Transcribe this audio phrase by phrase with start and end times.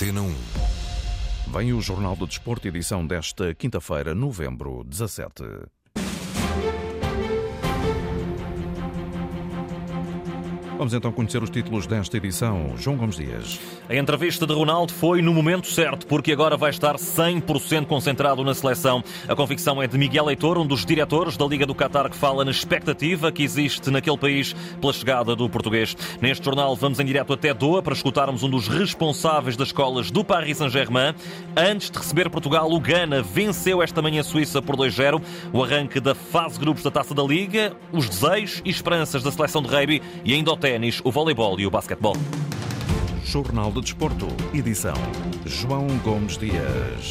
[0.00, 0.34] Antena 1.
[1.52, 5.42] Vem o Jornal do Desporto, edição desta quinta-feira, novembro 17.
[10.80, 12.72] Vamos então conhecer os títulos desta edição.
[12.78, 13.60] João Gomes Dias.
[13.86, 18.54] A entrevista de Ronaldo foi no momento certo, porque agora vai estar 100% concentrado na
[18.54, 19.04] seleção.
[19.28, 22.46] A convicção é de Miguel Leitor, um dos diretores da Liga do Qatar, que fala
[22.46, 25.94] na expectativa que existe naquele país pela chegada do português.
[26.18, 30.24] Neste jornal vamos em direto até Doha para escutarmos um dos responsáveis das escolas do
[30.24, 31.14] Paris Saint-Germain.
[31.54, 35.20] Antes de receber Portugal, o Ghana venceu esta manhã a Suíça por 2-0.
[35.52, 39.60] O arranque da fase grupos da Taça da Liga, os desejos e esperanças da seleção
[39.60, 42.14] de rugby e ainda o ténis, o voleibol e o basquetebol.
[43.24, 44.94] Jornal do Desporto, edição
[45.44, 47.10] João Gomes Dias.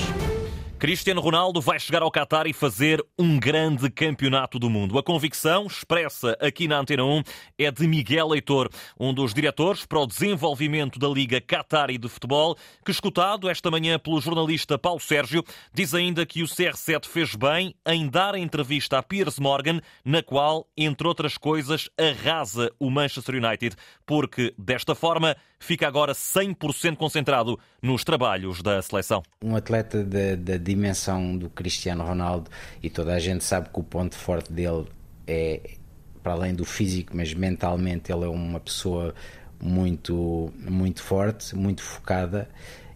[0.79, 4.97] Cristiano Ronaldo vai chegar ao Qatar e fazer um grande campeonato do mundo.
[4.97, 7.21] A convicção expressa aqui na Antena 1
[7.57, 12.55] é de Miguel Leitor, um dos diretores para o desenvolvimento da Liga Qatari de Futebol,
[12.85, 17.75] que escutado esta manhã pelo jornalista Paulo Sérgio, diz ainda que o CR7 fez bem
[17.85, 23.35] em dar a entrevista a Piers Morgan, na qual, entre outras coisas, arrasa o Manchester
[23.35, 23.75] United,
[24.05, 29.21] porque desta forma fica agora 100% concentrado nos trabalhos da seleção.
[29.43, 32.49] Um atleta da dimensão do Cristiano Ronaldo
[32.81, 34.87] e toda a gente sabe que o ponto forte dele
[35.27, 35.77] é
[36.21, 39.13] para além do físico, mas mentalmente ele é uma pessoa
[39.61, 42.47] muito muito forte, muito focada.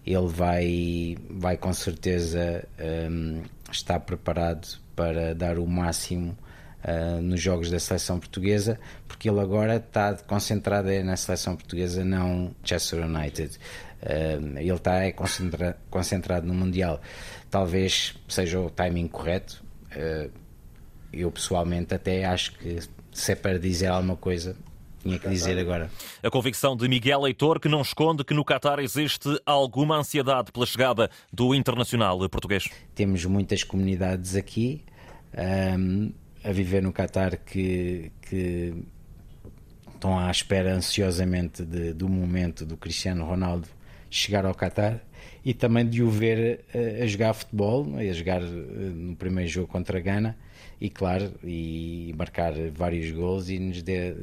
[0.05, 2.67] Ele vai vai com certeza
[3.09, 6.37] um, estar preparado para dar o máximo
[6.85, 12.53] Uh, nos jogos da seleção portuguesa, porque ele agora está concentrado na seleção portuguesa, não
[12.61, 13.57] Chester United.
[14.05, 16.99] Ele está é concentra concentrado no Mundial
[17.53, 19.63] talvez seja o timing correto.
[19.91, 20.31] Eh,
[21.13, 22.79] eu pessoalmente até acho que
[23.11, 24.57] se é para dizer alguma coisa,
[25.03, 25.91] tinha que dizer agora.
[26.23, 30.65] A convicção de Miguel Leitor, que não esconde que no Qatar existe alguma ansiedade pela
[30.65, 32.67] chegada do internacional português.
[32.95, 34.83] Temos muitas comunidades aqui
[35.77, 36.11] um,
[36.43, 38.73] a viver no Qatar que, que
[39.93, 43.67] estão à espera ansiosamente de, do momento do Cristiano Ronaldo
[44.15, 44.99] chegar ao Qatar
[45.43, 49.49] e também de o ver a, eh, a jogar futebol, a jogar eh, no primeiro
[49.49, 50.37] jogo contra a Gana
[50.79, 54.15] e claro, e marcar vários gols e nos dê,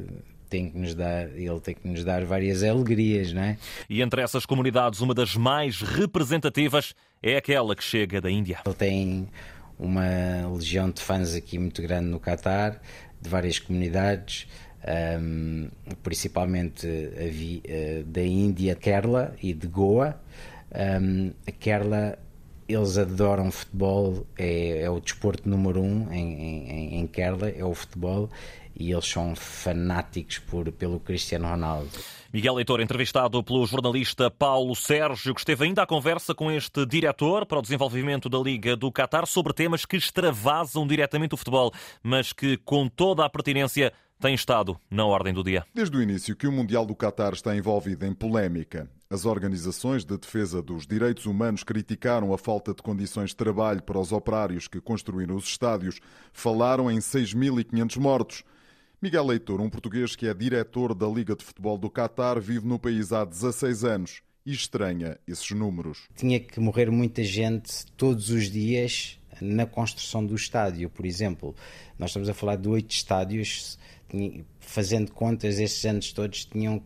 [0.49, 3.57] tem que nos dar, ele tem que nos dar várias alegrias, não é?
[3.89, 8.61] E entre essas comunidades, uma das mais representativas é aquela que chega da Índia.
[8.67, 9.29] Ele tem
[9.79, 12.81] uma legião de fãs aqui muito grande no Catar,
[13.21, 14.47] de várias comunidades,
[15.21, 15.69] um,
[16.03, 16.87] principalmente
[17.31, 20.21] vi, uh, da Índia, Kerala e de Goa.
[20.73, 22.19] Um, a Kerala,
[22.69, 27.75] eles adoram futebol, é, é o desporto número um em, em, em Kerala, é o
[27.75, 28.31] futebol,
[28.75, 31.91] e eles são fanáticos por, pelo Cristiano Ronaldo.
[32.33, 37.45] Miguel Leitor, entrevistado pelo jornalista Paulo Sérgio, que esteve ainda à conversa com este diretor
[37.45, 42.33] para o desenvolvimento da Liga do Qatar sobre temas que extravasam diretamente o futebol, mas
[42.33, 45.65] que, com toda a pertinência, tem estado na ordem do dia.
[45.75, 48.89] Desde o início que o Mundial do Qatar está envolvido em polémica.
[49.09, 53.99] As organizações de defesa dos direitos humanos criticaram a falta de condições de trabalho para
[53.99, 55.99] os operários que construíram os estádios.
[56.33, 58.45] Falaram em 6.500 mortos.
[59.03, 62.79] Miguel Leitor, um português que é diretor da Liga de Futebol do Qatar, vive no
[62.79, 66.07] país há 16 anos e estranha esses números.
[66.15, 71.55] Tinha que morrer muita gente todos os dias na construção do estádio, por exemplo.
[71.99, 73.79] Nós estamos a falar de oito estádios
[74.61, 76.83] fazendo contas, estes anos todos tinham,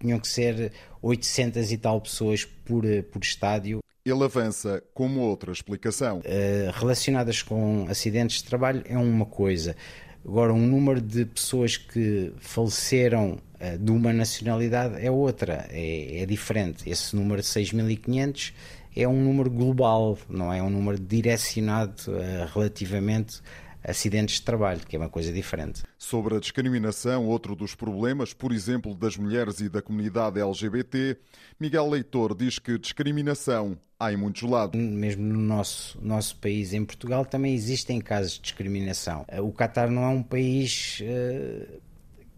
[0.00, 3.80] tinham que ser 800 e tal pessoas por, por estádio.
[4.04, 6.18] Ele avança como outra explicação.
[6.18, 9.76] Uh, relacionadas com acidentes de trabalho é uma coisa.
[10.24, 16.26] Agora, um número de pessoas que faleceram uh, de uma nacionalidade é outra, é, é
[16.26, 16.88] diferente.
[16.88, 18.52] Esse número de 6.500
[18.94, 23.40] é um número global, não é um número direcionado uh, relativamente
[23.84, 25.82] acidentes de trabalho, que é uma coisa diferente.
[25.98, 31.16] Sobre a discriminação, outro dos problemas, por exemplo, das mulheres e da comunidade LGBT,
[31.58, 34.80] Miguel Leitor diz que discriminação há em muitos lados.
[34.80, 39.26] Mesmo no nosso, nosso país, em Portugal, também existem casos de discriminação.
[39.42, 41.00] O Qatar não é um país.
[41.00, 41.80] Uh,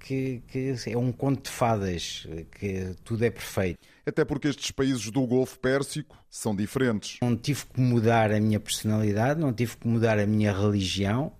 [0.04, 2.26] que, que é um conto de fadas,
[2.58, 3.78] que tudo é perfeito.
[4.06, 7.18] Até porque estes países do Golfo Pérsico são diferentes.
[7.22, 11.32] Não tive que mudar a minha personalidade, não tive que mudar a minha religião,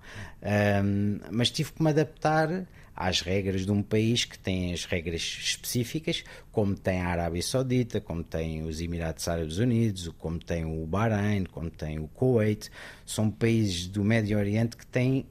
[1.31, 2.66] mas tive que me adaptar
[2.96, 6.22] às regras de um país que tem as regras específicas,
[6.52, 11.44] como tem a Arábia Saudita, como tem os Emirados Árabes Unidos, como tem o Bahrein,
[11.44, 12.70] como tem o Kuwait.
[13.05, 15.26] São países do Médio Oriente que têm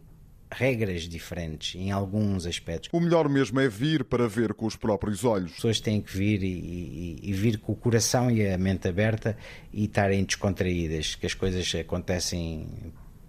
[0.53, 2.89] regras diferentes em alguns aspectos.
[2.93, 5.51] O melhor mesmo é vir para ver com os próprios olhos.
[5.51, 8.87] As pessoas têm que vir e, e, e vir com o coração e a mente
[8.87, 9.35] aberta
[9.71, 12.67] e estarem descontraídas, que as coisas acontecem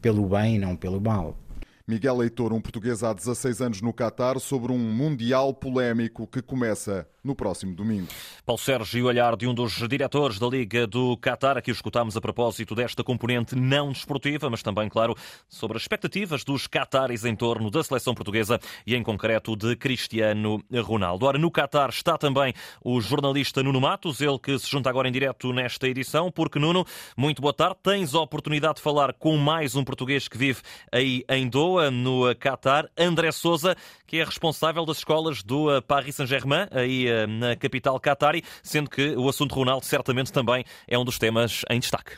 [0.00, 1.38] pelo bem e não pelo mal.
[1.86, 7.06] Miguel Leitor, um português há 16 anos no Catar, sobre um Mundial polémico que começa
[7.24, 8.08] no próximo domingo.
[8.44, 12.74] Paulo Sérgio Olhar, de um dos diretores da Liga do Qatar, aqui escutámos a propósito
[12.74, 15.16] desta componente não desportiva, mas também, claro,
[15.48, 20.62] sobre as expectativas dos Qataris em torno da seleção portuguesa e, em concreto, de Cristiano
[20.84, 21.24] Ronaldo.
[21.24, 22.52] Ora, no Qatar está também
[22.84, 26.84] o jornalista Nuno Matos, ele que se junta agora em direto nesta edição, porque, Nuno,
[27.16, 27.76] muito boa tarde.
[27.82, 30.60] Tens a oportunidade de falar com mais um português que vive
[30.92, 33.76] aí em Doha, no Qatar, André Souza,
[34.06, 39.14] que é responsável das escolas do Paris Saint-Germain, aí eh, na capital Qatari, sendo que
[39.16, 42.16] o assunto Ronaldo certamente também é um dos temas em destaque.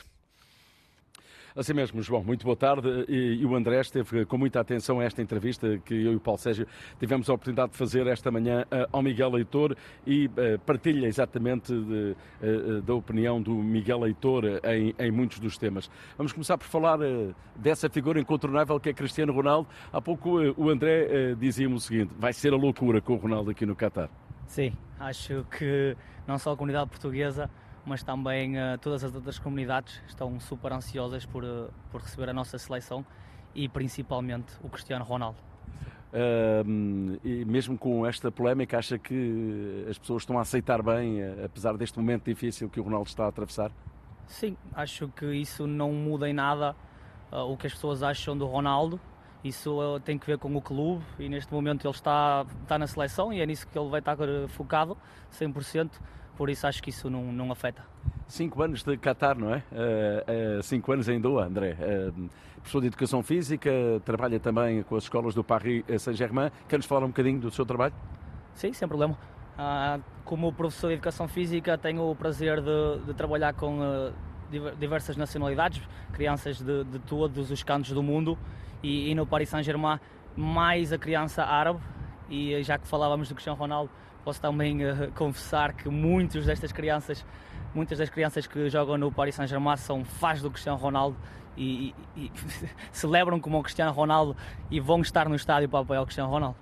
[1.57, 2.87] Assim mesmo, João, muito boa tarde.
[3.09, 6.37] E, o André esteve com muita atenção a esta entrevista que eu e o Paulo
[6.39, 6.67] Sérgio
[6.99, 9.75] tivemos a oportunidade de fazer esta manhã eh, ao Miguel Leitor
[10.05, 12.15] e eh, partilha exatamente de,
[12.83, 15.89] da opinião do Miguel Leitor em, em, muitos dos temas.
[16.15, 16.99] Vamos começar por falar
[17.55, 19.67] dessa figura incontornável que é Cristiano Ronaldo.
[19.91, 23.65] Há pouco o André dizia-me o seguinte: vai ser a loucura com o Ronaldo aqui
[23.65, 24.11] no Qatar.
[24.45, 27.49] Sim, acho que não só a comunidade portuguesa,
[27.87, 32.33] mas também uh, todas as outras comunidades estão super ansiosas por, uh, por receber a
[32.33, 33.05] nossa seleção
[33.55, 35.37] e principalmente o Cristiano Ronaldo.
[36.07, 41.43] Uh, e mesmo com esta polémica, acha que as pessoas estão a aceitar bem, eh,
[41.45, 43.71] apesar deste momento difícil que o Ronaldo está a atravessar?
[44.25, 46.75] Sim, acho que isso não muda em nada
[47.29, 48.99] o que as pessoas acham do Ronaldo.
[49.43, 52.87] Isso eh, tem que ver com o clube e neste momento ele está, está na
[52.87, 54.17] seleção e é nisso que ele vai estar
[54.47, 54.97] focado
[55.31, 55.91] 100%,
[56.37, 57.83] por isso acho que isso não, não afeta.
[58.27, 59.57] Cinco anos de Qatar, não é?
[59.71, 61.75] Uh, uh, cinco anos em Doha, André.
[61.79, 63.71] Uh, professor de Educação Física,
[64.05, 66.51] trabalha também com as escolas do Paris Saint-Germain.
[66.67, 67.93] Quer-nos falar um bocadinho do seu trabalho?
[68.53, 69.17] Sim, sem problema.
[69.57, 73.79] Uh, como professor de Educação Física, tenho o prazer de, de trabalhar com
[74.79, 75.81] diversas nacionalidades,
[76.13, 78.37] crianças de, de todos os cantos do mundo
[78.81, 79.99] e, e no Paris Saint-Germain
[80.35, 81.79] mais a criança árabe
[82.29, 83.91] e já que falávamos do Cristiano Ronaldo
[84.27, 87.25] posso também uh, confessar que muitas destas crianças
[87.73, 91.15] muitas das crianças que jogam no Paris Saint-Germain são fãs do Cristiano Ronaldo
[91.55, 92.31] e, e, e
[92.91, 94.35] celebram como o Cristiano Ronaldo
[94.69, 96.57] e vão estar no estádio para apoiar o Cristiano Ronaldo.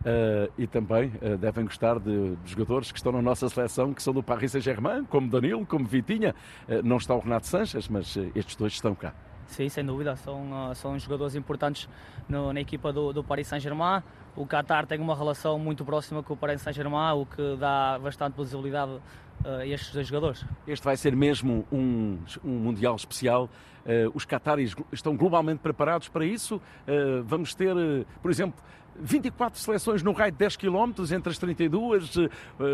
[0.00, 4.02] Uh, e também uh, devem gostar de, de, jogadores que estão na nossa seleção, que
[4.02, 6.34] são do Paris Saint-Germain, como Danilo, como Vitinha.
[6.68, 9.14] Uh, não está o Renato Sanches, mas estes dois estão cá.
[9.46, 11.88] Sim, sem dúvida, são, são jogadores importantes
[12.28, 14.02] no, na equipa do, do Paris Saint-Germain.
[14.36, 18.36] O Qatar tem uma relação muito próxima com o Paris Saint-Germain, o que dá bastante
[18.36, 20.44] visibilidade uh, a estes dois jogadores.
[20.66, 23.44] Este vai ser mesmo um, um Mundial especial.
[23.44, 26.56] Uh, os Qataris estão globalmente preparados para isso.
[26.56, 28.62] Uh, vamos ter, uh, por exemplo,
[29.00, 32.16] 24 seleções no raio de 10 km entre as 32,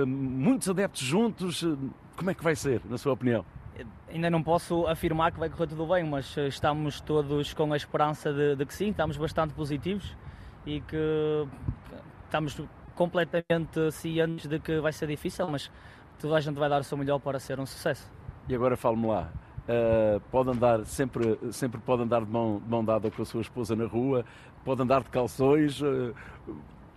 [0.07, 1.67] muitos adeptos juntos.
[2.17, 3.45] Como é que vai ser, na sua opinião?
[4.09, 7.77] ainda não posso afirmar que vai correr tudo bem, mas eh, estamos todos com a
[7.77, 10.15] esperança de, de que sim, estamos bastante positivos
[10.67, 11.47] e que
[12.25, 12.61] estamos
[12.95, 15.71] completamente cientes de que vai ser difícil, mas
[16.21, 18.11] toda a gente vai dar o seu melhor para ser um sucesso.
[18.49, 19.33] E agora fale-me lá,
[19.69, 23.41] uh, pode andar, sempre, sempre pode andar de mão, de mão dada com a sua
[23.41, 24.25] esposa na rua,
[24.65, 26.15] pode andar de calções, uh,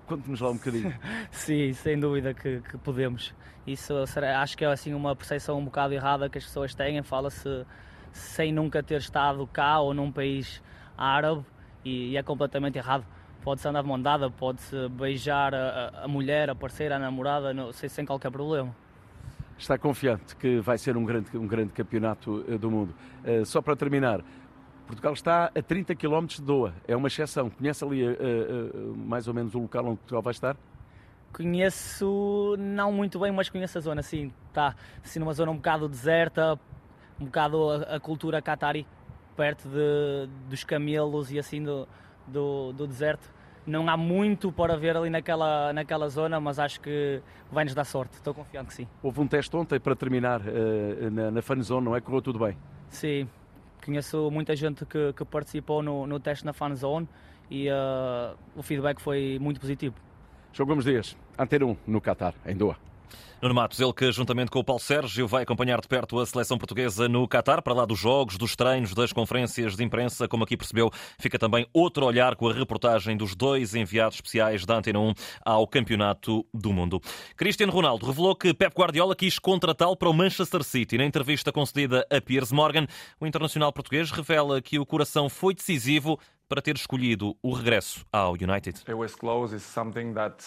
[0.07, 0.93] Conte-nos lá um bocadinho.
[1.31, 3.33] Sim, sem dúvida que, que, podemos.
[3.65, 7.01] Isso será, acho que é assim uma percepção um bocado errada que as pessoas têm.
[7.01, 7.65] Fala-se
[8.11, 10.61] sem nunca ter estado cá ou num país
[10.95, 11.43] árabe
[11.83, 13.05] e, e é completamente errado.
[13.45, 17.71] Pode-se andar de mão dada, pode-se beijar a, a, mulher, a parceira, a namorada, não,
[17.71, 18.75] sem, sem qualquer problema.
[19.55, 22.95] Está confiante que vai ser um grande, um grande campeonato eh, do mundo.
[23.23, 24.21] Uh, só para terminar,
[24.87, 27.51] Portugal está a 30 km de Doha, é uma exceção.
[27.51, 30.57] Conhece ali uh, uh, mais ou menos o local onde Portugal vai estar?
[31.31, 34.33] Conheço, não muito bem, mas conheço a zona, sim.
[34.47, 36.59] Está assim, numa zona um bocado deserta,
[37.19, 38.87] um bocado a, a cultura qatari,
[39.35, 41.87] perto de, dos camelos e assim do,
[42.27, 43.29] do, do, deserto.
[43.65, 48.13] Não há muito para ver ali naquela, naquela zona, mas acho que vai-nos dar sorte.
[48.13, 48.87] Estou confiante que sim.
[49.01, 52.01] Houve um teste ontem para terminar uh, na, na Fan Zone, não é?
[52.01, 52.55] Correu tudo bem?
[52.89, 53.27] Sim,
[53.85, 57.07] Conheço muita gente que, que participou no, no teste na Fan Zone
[57.51, 59.95] e uh, o feedback foi muito positivo.
[60.51, 62.77] Jogo Gomes Dias, Antena 1, no Qatar, em Doha.
[63.41, 66.57] Nuno Matos, ele que juntamente com o Paulo Sérgio vai acompanhar de perto a seleção
[66.57, 70.57] portuguesa no Qatar, para lá dos jogos, dos treinos, das conferências de imprensa, como aqui
[70.57, 75.13] percebeu, fica também outro olhar com a reportagem dos dois enviados especiais da Antena 1
[75.43, 76.99] ao Campeonato do Mundo.
[77.35, 80.97] Cristiano Ronaldo revelou que Pep Guardiola quis contratá-lo para o Manchester City.
[80.97, 82.87] Na entrevista concedida a Piers Morgan,
[83.19, 88.33] o internacional português revela que o coração foi decisivo para ter escolhido o regresso ao
[88.33, 88.79] United.
[88.87, 89.53] It was close.
[89.53, 90.43] It's something that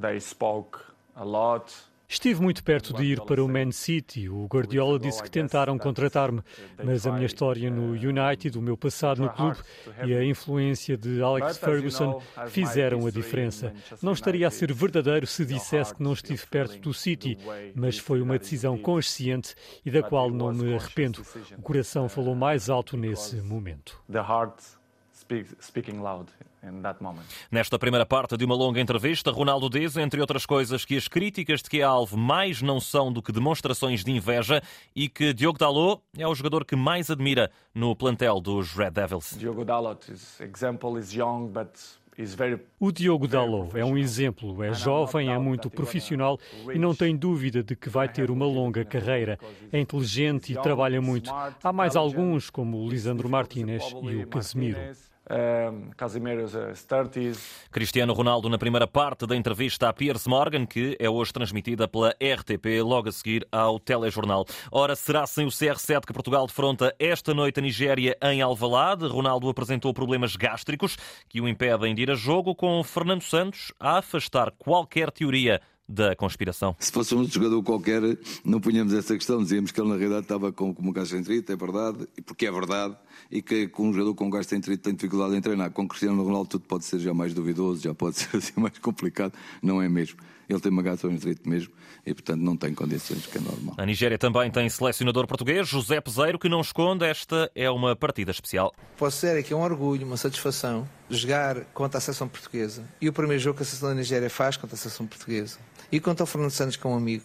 [0.00, 0.78] they spoke
[1.14, 1.72] a lot.
[2.12, 4.28] Estive muito perto de ir para o Man City.
[4.28, 6.42] O Guardiola disse que tentaram contratar-me,
[6.84, 9.56] mas a minha história no United, o meu passado no clube
[10.04, 13.72] e a influência de Alex Ferguson fizeram a diferença.
[14.02, 17.38] Não estaria a ser verdadeiro se dissesse que não estive perto do City,
[17.74, 21.22] mas foi uma decisão consciente e da qual não me arrependo.
[21.56, 23.98] O coração falou mais alto nesse momento.
[25.60, 26.30] Speaking loud.
[27.50, 31.60] Nesta primeira parte de uma longa entrevista, Ronaldo diz, entre outras coisas, que as críticas
[31.60, 34.62] de que é alvo mais não são do que demonstrações de inveja
[34.94, 39.36] e que Diogo Dalot é o jogador que mais admira no plantel dos Red Devils.
[39.36, 40.08] Diogo Dalot,
[40.40, 41.76] example is young, but
[42.78, 46.38] o Diogo Dalot é um exemplo, é jovem, é muito profissional
[46.72, 49.38] e não tem dúvida de que vai ter uma longa carreira.
[49.72, 51.32] É inteligente e trabalha muito.
[51.62, 54.78] Há mais alguns, como o Lisandro Martínez e o Casemiro.
[55.96, 56.54] Casimiro's
[56.86, 57.38] 30s.
[57.70, 62.10] Cristiano Ronaldo na primeira parte da entrevista a Piers Morgan, que é hoje transmitida pela
[62.10, 64.44] RTP, logo a seguir ao telejornal.
[64.70, 69.06] Ora, será sem o CR7 que Portugal defronta esta noite a Nigéria em Alvalade?
[69.06, 70.96] Ronaldo apresentou problemas gástricos
[71.28, 76.14] que o impedem de ir a jogo, com Fernando Santos a afastar qualquer teoria da
[76.16, 76.74] conspiração.
[76.78, 78.02] Se fosse um jogador qualquer,
[78.44, 81.56] não punhamos essa questão, dizíamos que ele na realidade estava com, com uma gastroenterite, é
[81.56, 82.96] verdade, porque é verdade,
[83.30, 85.70] e que com um jogador com gastroenterite tem dificuldade em treinar.
[85.70, 89.34] Com Cristiano Ronaldo tudo pode ser já mais duvidoso, já pode ser assim mais complicado,
[89.62, 90.18] não é mesmo.
[90.52, 91.72] Ele tem uma gastroenterite mesmo
[92.04, 93.74] e, portanto, não tem condições, que é normal.
[93.78, 98.30] A Nigéria também tem selecionador português, José Peseiro, que não esconde, esta é uma partida
[98.30, 98.74] especial.
[98.96, 102.84] Posso dizer que é um orgulho, uma satisfação jogar contra a seleção portuguesa.
[103.00, 105.58] E o primeiro jogo que a seleção da Nigéria faz contra a seleção portuguesa.
[105.90, 107.24] E contra o Fernando Santos, que é um amigo.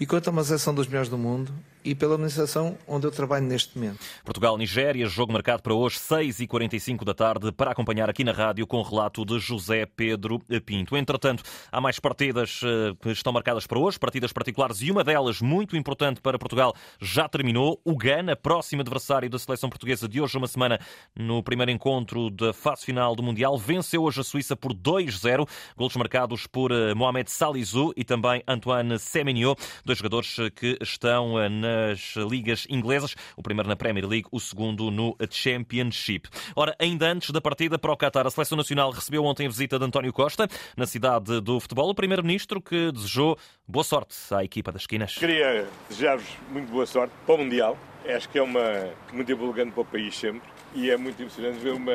[0.00, 1.52] E contra uma seleção dos melhores do mundo
[1.88, 3.98] e pela organização onde eu trabalho neste momento.
[4.22, 8.82] Portugal-Nigéria, jogo marcado para hoje, 6h45 da tarde, para acompanhar aqui na rádio com o
[8.82, 10.98] relato de José Pedro Pinto.
[10.98, 11.42] Entretanto,
[11.72, 15.78] há mais partidas eh, que estão marcadas para hoje, partidas particulares, e uma delas, muito
[15.78, 17.80] importante para Portugal, já terminou.
[17.82, 20.78] O Gana, próximo adversário da seleção portuguesa de hoje, uma semana,
[21.16, 25.96] no primeiro encontro da fase final do Mundial, venceu hoje a Suíça por 2-0, golos
[25.96, 31.77] marcados por eh, Mohamed Salizou e também Antoine Semenyo, dois jogadores que estão eh, na
[31.78, 36.28] nas ligas inglesas, o primeiro na Premier League, o segundo no Championship.
[36.56, 39.78] Ora, ainda antes da partida para o Qatar, a Seleção Nacional recebeu ontem a visita
[39.78, 44.72] de António Costa na cidade do futebol, o primeiro-ministro que desejou boa sorte à equipa
[44.72, 45.14] das esquinas.
[45.14, 47.78] Queria desejar-vos muito boa sorte para o Mundial.
[48.06, 51.72] Acho que é uma, muito empolgante para o país sempre e é muito emocionante ver
[51.72, 51.92] uma,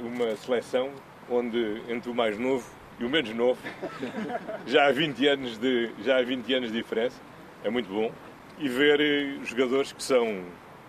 [0.00, 0.90] uma seleção
[1.30, 3.60] onde entre o mais novo e o menos novo
[4.66, 7.20] já há 20 anos de, já há 20 anos de diferença.
[7.64, 8.12] É muito bom
[8.62, 10.24] e ver eh, jogadores que são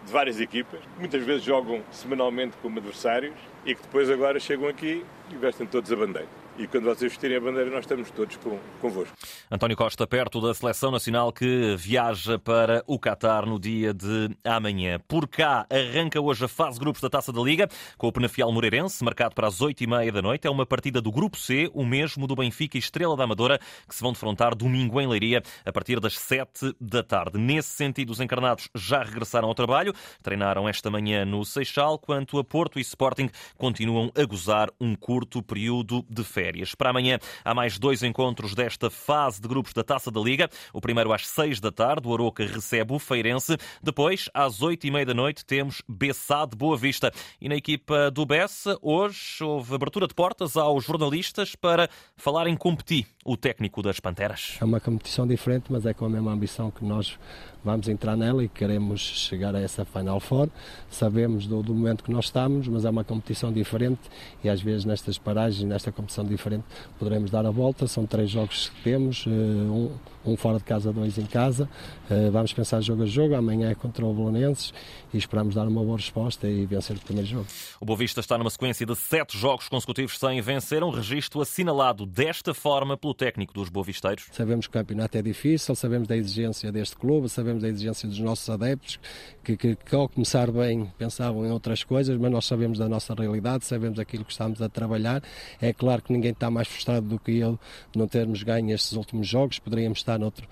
[0.05, 3.33] de várias equipas, muitas vezes jogam semanalmente como adversários
[3.65, 7.37] e que depois agora chegam aqui e vestem todos a bandeira e quando vocês vestirem
[7.37, 9.15] a bandeira nós estamos todos com, convosco.
[9.49, 14.99] António Costa, perto da seleção nacional que viaja para o Qatar no dia de amanhã.
[15.07, 17.67] Por cá arranca hoje a fase grupos da Taça da Liga
[17.97, 20.45] com o Penafiel Moreirense, marcado para as oito e meia da noite.
[20.45, 23.95] É uma partida do Grupo C, o mesmo do Benfica e Estrela da Amadora, que
[23.95, 27.39] se vão defrontar domingo em Leiria a partir das sete da tarde.
[27.39, 32.43] Nesse sentido, os encarnados já regressaram ao trabalho, treinaram esta manhã no Seixal, quanto a
[32.43, 36.75] Porto e Sporting continuam a gozar um curto período de férias férias.
[36.75, 40.49] Para amanhã há mais dois encontros desta fase de grupos da Taça da Liga.
[40.73, 43.55] O primeiro às seis da tarde, o Aroca recebe o Feirense.
[43.81, 47.13] Depois, às oito e meia da noite, temos Bessá de Boa Vista.
[47.39, 52.75] E na equipa do Bessa, hoje houve abertura de portas aos jornalistas para falarem com
[52.75, 54.57] Petit, o técnico das Panteras.
[54.59, 57.17] É uma competição diferente, mas é com a mesma ambição que nós
[57.63, 60.49] vamos entrar nela e queremos chegar a essa Final Four.
[60.89, 64.01] Sabemos do, do, momento que nós estamos, mas é uma competição diferente
[64.43, 66.65] e às vezes nestas paragens, nesta competição diferente,
[66.99, 67.87] poderemos dar a volta.
[67.87, 69.91] São três jogos que temos, eh, um,
[70.25, 71.69] um fora de casa, dois em casa.
[72.09, 73.35] Eh, vamos pensar jogo a jogo.
[73.35, 74.73] Amanhã é contra o Bolonenses
[75.13, 77.45] e esperamos dar uma boa resposta e vencer o primeiro jogo.
[77.79, 82.53] O Boavista está numa sequência de sete jogos consecutivos sem vencer, um registro assinalado desta
[82.53, 84.25] forma pelo técnico dos Boavisteiros.
[84.31, 88.07] Sabemos que o campeonato é difícil, sabemos da exigência deste clube, sabemos sabemos da exigência
[88.07, 88.99] dos nossos adeptos,
[89.43, 93.13] que, que, que, ao começar bem pensavam em outras coisas, mas nós sabemos da nossa
[93.13, 95.21] realidade, sabemos aquilo que estamos a trabalhar.
[95.61, 97.59] É claro que ninguém está mais frustrado do que eu
[97.91, 100.47] de não termos ganho estes últimos jogos, poderíamos estar noutra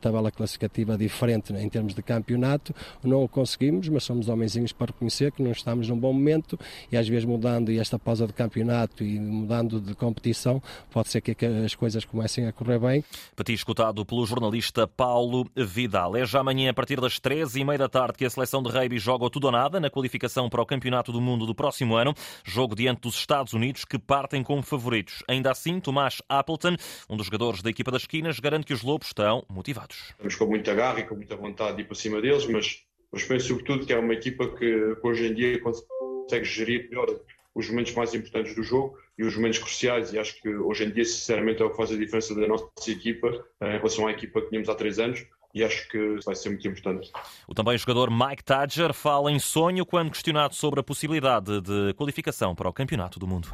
[0.00, 5.32] tabela classificativa diferente em termos de campeonato, não o conseguimos, mas somos homenzinhos para reconhecer
[5.32, 6.58] que não estamos num bom momento
[6.90, 11.20] e às vezes mudando e esta pausa de campeonato e mudando de competição, pode ser
[11.20, 13.04] que as coisas comecem a correr bem.
[13.36, 16.16] Petit escutado pelo jornalista Paulo Vidal.
[16.16, 18.70] É já amanhã a partir das três e meia da tarde que a seleção de
[18.70, 22.14] rugby joga tudo ou nada na qualificação para o Campeonato do Mundo do próximo ano.
[22.44, 24.81] Jogo diante dos Estados Unidos que partem como favoritos.
[25.28, 26.76] Ainda assim, Tomás Appleton,
[27.08, 30.10] um dos jogadores da equipa das esquinas, garante que os Lobos estão motivados.
[30.10, 33.24] Estamos com muita garra e com muita vontade de ir para cima deles, mas, mas
[33.24, 37.06] penso sobretudo que é uma equipa que, que hoje em dia consegue gerir melhor
[37.54, 40.12] os momentos mais importantes do jogo e os momentos cruciais.
[40.12, 42.70] E acho que hoje em dia, sinceramente, é o que faz a diferença da nossa
[42.88, 43.28] equipa
[43.60, 46.48] eh, em relação à equipa que tínhamos há três anos e acho que vai ser
[46.50, 47.10] muito importante.
[47.46, 52.54] O também jogador Mike Tadger fala em sonho quando questionado sobre a possibilidade de qualificação
[52.54, 53.48] para o Campeonato do Mundo.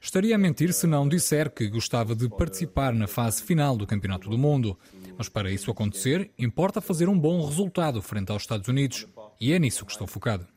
[0.00, 4.28] Estaria a mentir se não disser que gostava de participar na fase final do Campeonato
[4.28, 4.78] do Mundo.
[5.16, 9.06] Mas para isso acontecer, importa fazer um bom resultado frente aos Estados Unidos.
[9.40, 10.53] E é nisso que estou focado.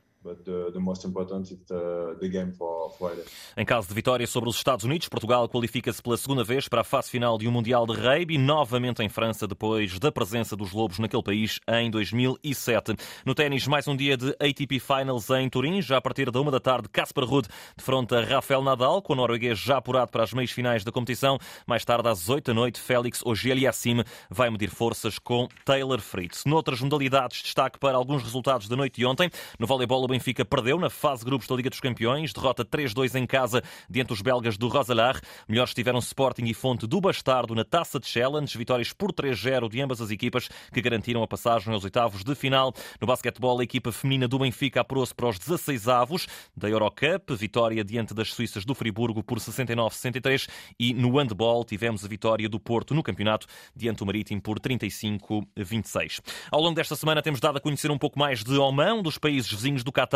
[3.56, 6.84] Em caso de vitória sobre os Estados Unidos, Portugal qualifica-se pela segunda vez para a
[6.84, 11.00] fase final de um Mundial de Rugby, novamente em França, depois da presença dos Lobos
[11.00, 12.96] naquele país em 2007.
[13.26, 16.52] No ténis, mais um dia de ATP Finals em Turim, já a partir da uma
[16.52, 20.52] da tarde, Casper Ruud defronta Rafael Nadal, com o norueguês já apurado para as meias
[20.52, 21.38] finais da competição.
[21.66, 26.44] Mais tarde, às oito da noite, Félix Auger-Aliassime vai medir forças com Taylor Fritz.
[26.46, 29.30] Noutras modalidades, destaque para alguns resultados da noite de ontem.
[29.60, 33.28] No voleibol, o Benfica perdeu na fase grupos da Liga dos Campeões, derrota 3-2 em
[33.28, 35.22] casa diante dos belgas do Rosalar.
[35.48, 39.80] Melhores estiveram Sporting e Fonte do Bastardo na Taça de Challenge, vitórias por 3-0 de
[39.80, 42.74] ambas as equipas que garantiram a passagem aos oitavos de final.
[43.00, 47.84] No basquetebol, a equipa feminina do Benfica apurou-se para os 16 avos da Eurocup, vitória
[47.84, 52.96] diante das suíças do Friburgo por 69-63 e no handball tivemos a vitória do Porto
[52.96, 53.46] no campeonato
[53.76, 56.22] diante do Marítimo por 35-26.
[56.50, 59.52] Ao longo desta semana temos dado a conhecer um pouco mais de Oman, dos países
[59.52, 60.07] vizinhos do Qatar,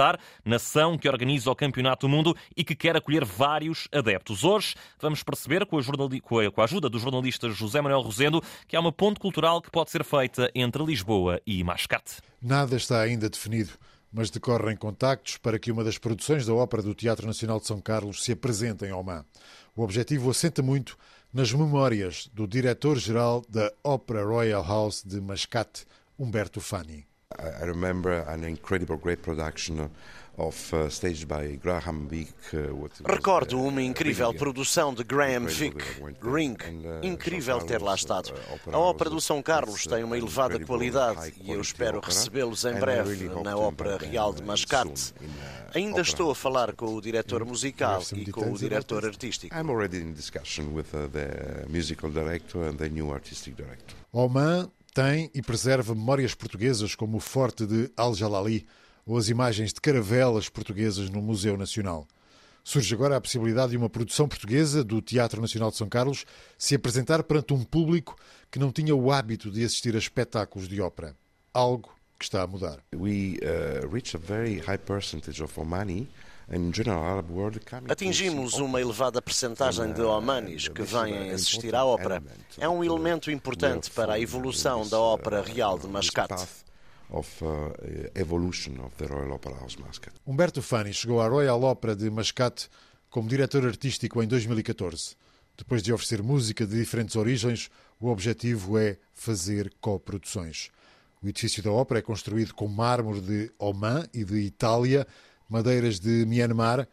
[0.45, 4.43] nação que organiza o Campeonato do Mundo e que quer acolher vários adeptos.
[4.43, 6.19] Hoje vamos perceber, com a, jornali...
[6.19, 9.91] com a ajuda do jornalista José Manuel Rosendo, que há uma ponte cultural que pode
[9.91, 12.21] ser feita entre Lisboa e Mascate.
[12.41, 13.71] Nada está ainda definido
[14.11, 17.79] mas decorrem contactos para que uma das produções da Ópera do Teatro Nacional de São
[17.79, 19.25] Carlos se apresente em Oman.
[19.75, 20.97] O objetivo assenta muito
[21.33, 25.85] nas memórias do diretor-geral da Opera Royal House de Mascate,
[26.19, 27.10] Humberto Fani.
[27.39, 29.89] I remember an incredible great production
[30.37, 32.33] of, uh, staged by Graham Vick.
[32.53, 35.77] Uh, Recordo uh, uma incrível produção de Graham Vick,
[36.21, 36.55] Ring.
[36.55, 38.33] Uh, incrível ter lá estado.
[38.71, 43.29] A Ópera do São Carlos tem uma elevada qualidade e eu espero recebê-los em breve
[43.43, 45.13] na Ópera Real de Mascate.
[45.73, 49.55] Ainda estou a falar com o diretor musical e com o diretor artístico.
[49.55, 53.95] I'm already in discussion with the musical director and the new artistic director.
[54.13, 58.65] Oman tem e preserva memórias portuguesas como o Forte de Al-Jalali
[59.05, 62.07] ou as imagens de caravelas portuguesas no Museu Nacional.
[62.63, 66.25] Surge agora a possibilidade de uma produção portuguesa do Teatro Nacional de São Carlos
[66.57, 68.15] se apresentar perante um público
[68.51, 71.15] que não tinha o hábito de assistir a espetáculos de ópera.
[71.53, 72.77] Algo que está a mudar.
[72.95, 76.07] We uh, reach a very high percentage of Omani
[77.89, 82.21] Atingimos uma elevada percentagem de Omanis que vêm assistir à ópera.
[82.57, 86.47] É um elemento importante para a evolução da Ópera Real de Mascate.
[87.09, 87.73] Of, uh,
[88.15, 90.15] evolution of the Royal Opera House Mascate.
[90.25, 92.69] Humberto Fani chegou à Royal Opera de Mascate
[93.09, 95.15] como diretor artístico em 2014.
[95.57, 100.71] Depois de oferecer música de diferentes origens, o objetivo é fazer coproduções.
[101.21, 105.05] O edifício da ópera é construído com mármore de Oman e de Itália
[105.51, 106.87] madeiras de Myanmar,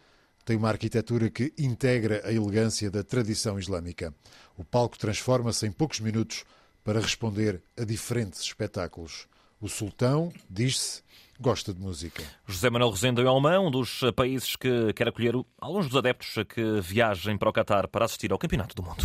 [0.45, 4.13] tem uma arquitetura que integra a elegância da tradição islâmica.
[4.57, 6.45] O palco transforma-se em poucos minutos
[6.83, 9.29] para responder a diferentes espetáculos.
[9.61, 11.03] O sultão, diz-se,
[11.39, 12.23] gosta de música.
[12.47, 16.81] José Manuel Rosendo é alemão, um dos países que quer acolher alguns dos adeptos que
[16.81, 19.05] viajem para o Qatar para assistir ao Campeonato do Mundo.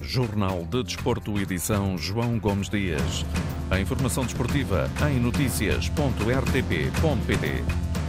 [0.00, 3.24] Jornal de Desporto, edição João Gomes Dias.
[3.70, 8.03] A informação desportiva em notícias.rtp.pt.